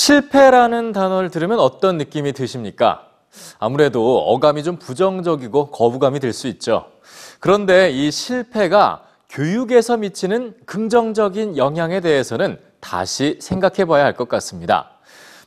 실패라는 0.00 0.92
단어를 0.92 1.30
들으면 1.30 1.60
어떤 1.60 1.98
느낌이 1.98 2.32
드십니까? 2.32 3.06
아무래도 3.58 4.18
어감이 4.18 4.64
좀 4.64 4.76
부정적이고 4.78 5.70
거부감이 5.70 6.20
들 6.20 6.32
수 6.32 6.48
있죠. 6.48 6.86
그런데 7.38 7.90
이 7.90 8.10
실패가 8.10 9.02
교육에서 9.28 9.98
미치는 9.98 10.54
긍정적인 10.64 11.58
영향에 11.58 12.00
대해서는 12.00 12.58
다시 12.80 13.38
생각해 13.42 13.84
봐야 13.84 14.04
할 14.06 14.14
것 14.14 14.26
같습니다. 14.30 14.92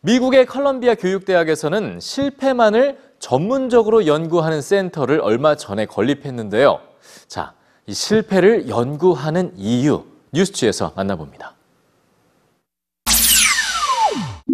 미국의 0.02 0.46
컬럼비아 0.46 0.96
교육대학에서는 0.96 2.00
실패만을 2.00 3.00
전문적으로 3.18 4.06
연구하는 4.06 4.62
센터를 4.62 5.20
얼마 5.22 5.56
전에 5.56 5.88
건립했는데요. 5.88 6.80
자, 7.28 7.54
이 7.88 7.94
실패를 7.96 8.70
연구하는 8.70 9.52
이유, 9.58 10.04
뉴스취에서 10.32 10.92
만나봅니다. 10.96 11.56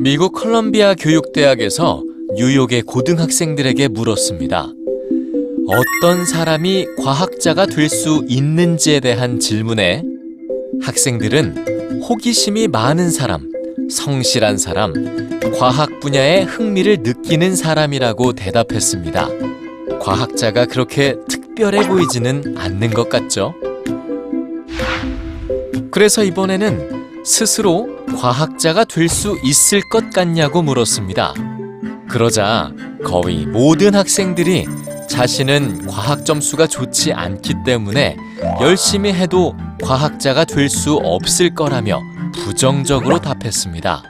미국 0.02 0.34
컬럼비아 0.34 0.96
교육대학에서 0.96 2.04
뉴욕의 2.36 2.84
고등학생들에게 2.84 3.90
물었습니다. 3.90 4.72
어떤 5.68 6.26
사람이 6.26 6.88
과학자가 7.04 7.66
될 7.66 7.90
수 7.90 8.24
있는지에 8.28 9.02
대한 9.02 9.40
질문에 9.40 10.04
학생들은 10.82 12.02
호기심이 12.02 12.70
많은 12.70 13.10
사람, 13.12 13.50
성실한 13.90 14.58
사람, 14.58 14.94
과학 15.58 16.00
분야에 16.00 16.44
흥미를 16.44 17.00
느끼는 17.02 17.56
사람이라고 17.56 18.34
대답했습니다. 18.34 19.28
과학자가 20.00 20.66
그렇게 20.66 21.18
특별해 21.28 21.88
보이지는 21.88 22.56
않는 22.58 22.92
것 22.92 23.10
같죠? 23.10 23.54
그래서 25.92 26.24
이번에는 26.24 27.09
스스로 27.26 27.88
과학자가 28.18 28.86
될 28.86 29.10
수 29.10 29.38
있을 29.44 29.82
것 29.90 30.10
같냐고 30.12 30.62
물었습니다. 30.62 31.34
그러자 32.08 32.72
거의 33.04 33.46
모든 33.46 33.96
학생들이 33.96 34.68
자신은 35.10 35.88
과학 35.88 36.26
점수가 36.26 36.68
좋지 36.68 37.14
않기 37.14 37.56
때문에 37.66 38.16
열심히 38.62 39.12
해도 39.14 39.56
과학자가 39.82 40.46
될 40.46 40.70
수 40.70 40.96
없을 40.96 41.54
거라며 41.54 42.00
부정적으로 42.44 43.20
답했습니다. 43.20 44.04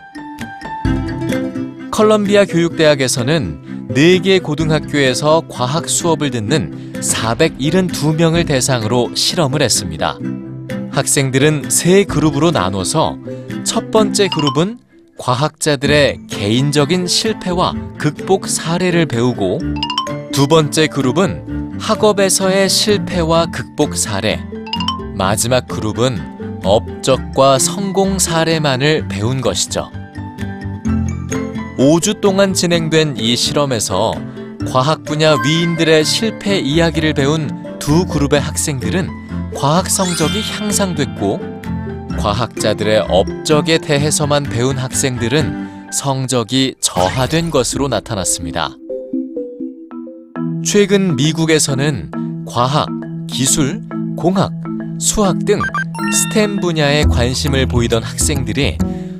컬럼비아 1.91 2.45
교육대학에서는 2.45 3.89
4개 3.93 4.41
고등학교에서 4.43 5.43
과학 5.49 5.89
수업을 5.89 6.29
듣는 6.31 6.93
472명을 7.01 8.45
대상으로 8.45 9.15
실험을 9.15 9.61
했습니다. 9.61 10.17
학생들은 10.99 11.69
세 11.69 12.03
그룹으로 12.03 12.51
나눠서 12.51 13.17
첫 13.63 13.89
번째 13.89 14.27
그룹은 14.27 14.79
과학자들의 15.17 16.27
개인적인 16.29 17.07
실패와 17.07 17.73
극복 17.97 18.49
사례를 18.49 19.05
배우고 19.05 19.59
두 20.33 20.47
번째 20.47 20.87
그룹은 20.87 21.77
학업에서의 21.79 22.67
실패와 22.67 23.45
극복 23.45 23.95
사례, 23.95 24.41
마지막 25.15 25.69
그룹은 25.69 26.59
업적과 26.65 27.59
성공 27.59 28.19
사례만을 28.19 29.07
배운 29.07 29.39
것이죠. 29.39 29.89
5주 31.77 32.19
동안 32.19 32.53
진행된 32.53 33.15
이 33.17 33.37
실험에서 33.37 34.11
과학 34.69 35.05
분야 35.05 35.37
위인들의 35.45 36.03
실패 36.03 36.59
이야기를 36.59 37.13
배운 37.13 37.79
두 37.79 38.05
그룹의 38.05 38.41
학생들은 38.41 39.18
과학 39.55 39.89
성적이 39.89 40.41
향상됐고 40.41 41.39
과학자들의 42.19 43.05
업적에 43.09 43.77
대해서만 43.77 44.43
배운 44.43 44.77
학생들은 44.77 45.89
성적이 45.91 46.75
저하된 46.79 47.49
것으로 47.49 47.87
나타났습니다. 47.87 48.71
최근 50.63 51.15
미국에서는 51.15 52.11
과학, 52.45 52.87
기술, 53.27 53.81
공학, 54.15 54.51
수학 54.99 55.45
등 55.45 55.61
스템 56.13 56.59
분야에 56.59 57.03
관심을 57.05 57.65
보이던 57.65 58.03
학생들이 58.03 58.77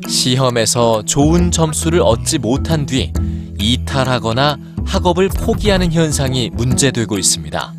시험에서 0.08 1.04
좋은 1.06 1.52
점수를 1.52 2.02
얻지 2.02 2.40
못한 2.40 2.86
뒤 2.86 3.14
이탈하거나 3.60 4.58
학업을 4.86 5.30
포기하는 5.30 5.92
현상이 5.92 6.50
문제되고 6.54 7.18
있습니다. 7.18 7.79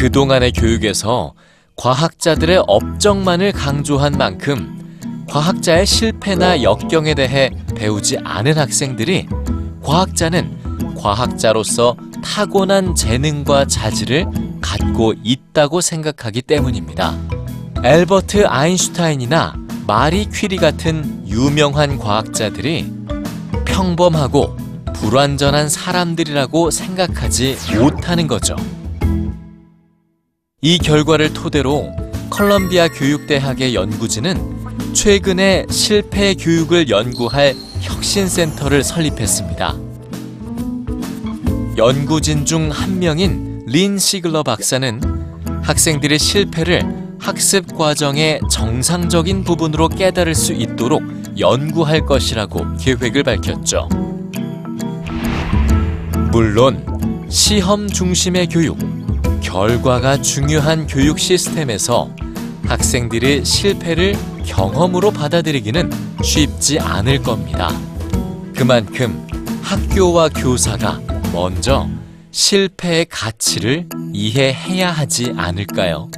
그동안의 0.00 0.52
교육에서 0.52 1.34
과학자들의 1.76 2.64
업적만을 2.66 3.52
강조한 3.52 4.12
만큼 4.16 4.96
과학자의 5.28 5.84
실패나 5.84 6.62
역경에 6.62 7.12
대해 7.12 7.50
배우지 7.76 8.16
않은 8.24 8.56
학생들이 8.56 9.28
과학자는 9.82 10.94
과학자로서 10.96 11.98
타고난 12.24 12.94
재능과 12.94 13.66
자질을 13.66 14.24
갖고 14.62 15.12
있다고 15.22 15.82
생각하기 15.82 16.40
때문입니다. 16.42 17.14
엘버트 17.84 18.46
아인슈타인이나 18.46 19.54
마리 19.86 20.30
퀴리 20.30 20.56
같은 20.56 21.28
유명한 21.28 21.98
과학자들이 21.98 22.90
평범하고 23.66 24.56
불완전한 24.94 25.68
사람들이라고 25.68 26.70
생각하지 26.70 27.58
못하는 27.78 28.26
거죠. 28.26 28.56
이 30.62 30.76
결과를 30.78 31.32
토대로 31.32 31.90
컬럼비아 32.28 32.88
교육대학의 32.88 33.74
연구진은 33.74 34.92
최근에 34.92 35.64
실패 35.70 36.34
교육을 36.34 36.90
연구할 36.90 37.54
혁신센터를 37.80 38.84
설립했습니다. 38.84 39.74
연구진 41.78 42.44
중 42.44 42.70
한 42.70 42.98
명인 42.98 43.64
린 43.66 43.98
시글러 43.98 44.42
박사는 44.42 45.00
학생들의 45.62 46.18
실패를 46.18 46.82
학습 47.18 47.76
과정의 47.76 48.40
정상적인 48.50 49.44
부분으로 49.44 49.88
깨달을 49.88 50.34
수 50.34 50.52
있도록 50.52 51.02
연구할 51.38 52.04
것이라고 52.04 52.76
계획을 52.78 53.22
밝혔죠. 53.22 53.88
물론 56.32 56.84
시험 57.30 57.88
중심의 57.88 58.48
교육, 58.48 58.76
결과가 59.40 60.20
중요한 60.22 60.86
교육 60.86 61.18
시스템에서 61.18 62.10
학생들이 62.64 63.44
실패를 63.44 64.16
경험으로 64.44 65.10
받아들이기는 65.10 65.90
쉽지 66.22 66.78
않을 66.78 67.22
겁니다. 67.22 67.70
그만큼 68.54 69.26
학교와 69.62 70.28
교사가 70.28 71.00
먼저 71.32 71.88
실패의 72.30 73.06
가치를 73.06 73.88
이해해야 74.12 74.90
하지 74.90 75.32
않을까요? 75.36 76.10